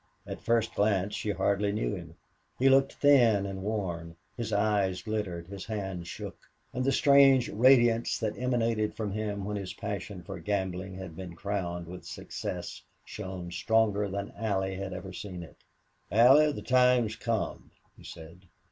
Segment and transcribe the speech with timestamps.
[0.25, 2.15] At first glance she hardly knew him.
[2.57, 8.17] He looked thin and worn; his eyes glittered; his hands shook; and the strange radiance
[8.17, 13.51] that emanated from him when his passion for gambling had been crowned with success shone
[13.51, 15.57] stronger than Allie had ever seen it.
[16.11, 18.47] "Allie, the time's come," he said.